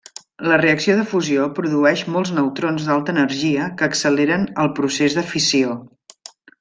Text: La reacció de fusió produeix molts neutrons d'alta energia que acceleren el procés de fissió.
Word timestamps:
La 0.51 0.55
reacció 0.61 0.93
de 0.99 1.03
fusió 1.09 1.43
produeix 1.59 2.01
molts 2.15 2.31
neutrons 2.37 2.87
d'alta 2.87 3.15
energia 3.17 3.67
que 3.83 3.87
acceleren 3.89 4.49
el 4.65 4.73
procés 4.81 5.19
de 5.19 5.27
fissió. 5.35 5.77